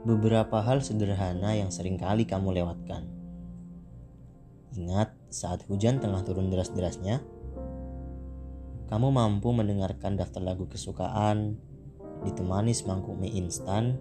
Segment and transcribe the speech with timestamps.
[0.00, 3.04] beberapa hal sederhana yang sering kali kamu lewatkan.
[4.72, 7.20] Ingat saat hujan tengah turun deras-derasnya,
[8.88, 11.60] kamu mampu mendengarkan daftar lagu kesukaan,
[12.24, 14.00] ditemani semangkuk mie instan,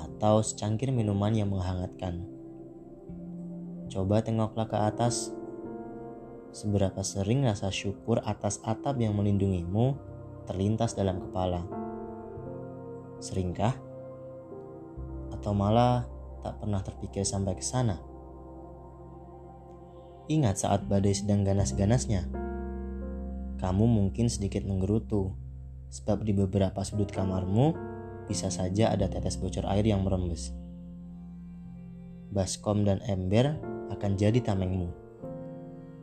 [0.00, 2.24] atau secangkir minuman yang menghangatkan.
[3.90, 5.34] Coba tengoklah ke atas.
[6.50, 9.94] Seberapa sering rasa syukur atas atap yang melindungimu
[10.50, 11.62] terlintas dalam kepala?
[13.22, 13.89] Seringkah?
[15.40, 16.04] Atau malah
[16.44, 17.96] tak pernah terpikir sampai ke sana.
[20.28, 22.28] Ingat saat badai sedang ganas-ganasnya.
[23.56, 25.32] Kamu mungkin sedikit menggerutu,
[25.88, 27.72] sebab di beberapa sudut kamarmu
[28.28, 30.52] bisa saja ada tetes bocor air yang merembes.
[32.30, 33.56] Baskom dan ember
[33.90, 34.92] akan jadi tamengmu.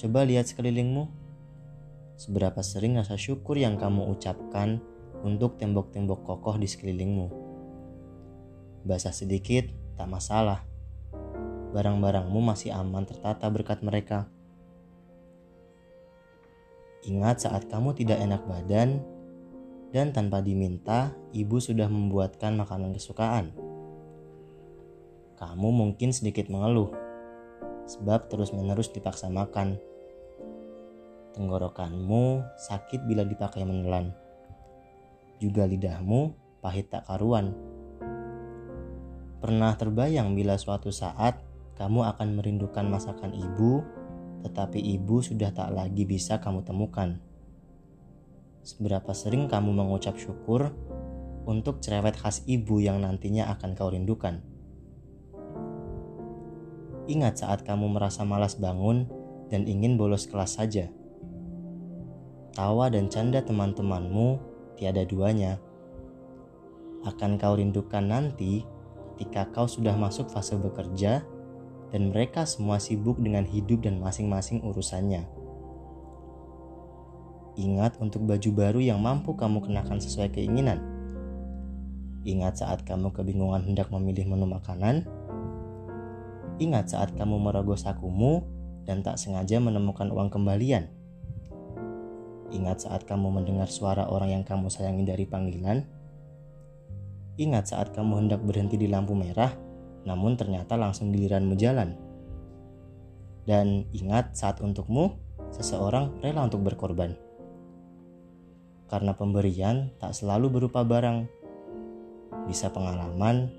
[0.00, 1.04] Coba lihat sekelilingmu.
[2.18, 4.82] Seberapa sering rasa syukur yang kamu ucapkan
[5.22, 7.47] untuk tembok-tembok kokoh di sekelilingmu
[8.86, 9.66] Basah sedikit,
[9.98, 10.62] tak masalah.
[11.74, 14.30] Barang-barangmu masih aman tertata berkat mereka.
[17.04, 19.02] Ingat saat kamu tidak enak badan
[19.90, 23.54] dan tanpa diminta, ibu sudah membuatkan makanan kesukaan.
[25.38, 26.90] Kamu mungkin sedikit mengeluh,
[27.86, 29.78] sebab terus-menerus dipaksa makan.
[31.34, 34.10] Tenggorokanmu sakit bila dipakai menelan.
[35.38, 37.54] Juga lidahmu pahit tak karuan
[39.38, 41.38] Pernah terbayang bila suatu saat
[41.78, 43.86] kamu akan merindukan masakan ibu,
[44.42, 47.22] tetapi ibu sudah tak lagi bisa kamu temukan?
[48.66, 50.74] Seberapa sering kamu mengucap syukur
[51.46, 54.42] untuk cerewet khas ibu yang nantinya akan kau rindukan?
[57.06, 59.06] Ingat saat kamu merasa malas bangun
[59.54, 60.90] dan ingin bolos kelas saja.
[62.58, 64.42] Tawa dan canda teman-temanmu
[64.74, 65.62] tiada duanya.
[67.06, 68.66] Akan kau rindukan nanti
[69.18, 71.26] ketika kau sudah masuk fase bekerja
[71.90, 75.26] dan mereka semua sibuk dengan hidup dan masing-masing urusannya.
[77.58, 80.78] Ingat untuk baju baru yang mampu kamu kenakan sesuai keinginan.
[82.22, 85.02] Ingat saat kamu kebingungan hendak memilih menu makanan.
[86.62, 88.46] Ingat saat kamu merogoh sakumu
[88.86, 90.94] dan tak sengaja menemukan uang kembalian.
[92.54, 95.97] Ingat saat kamu mendengar suara orang yang kamu sayangi dari panggilan
[97.38, 99.54] Ingat saat kamu hendak berhenti di lampu merah,
[100.02, 101.94] namun ternyata langsung giliranmu jalan.
[103.46, 105.14] Dan ingat saat untukmu,
[105.54, 107.14] seseorang rela untuk berkorban.
[108.90, 111.30] Karena pemberian tak selalu berupa barang,
[112.50, 113.54] bisa pengalaman,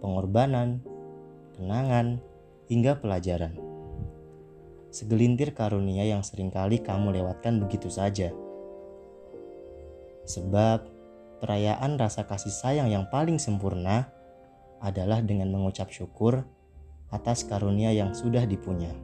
[0.00, 0.80] pengorbanan,
[1.52, 2.16] kenangan,
[2.72, 3.60] hingga pelajaran.
[4.88, 8.32] Segelintir karunia yang sering kali kamu lewatkan begitu saja.
[10.24, 10.91] Sebab
[11.42, 14.06] perayaan rasa kasih sayang yang paling sempurna
[14.78, 16.46] adalah dengan mengucap syukur
[17.10, 18.94] atas karunia yang sudah dipunya.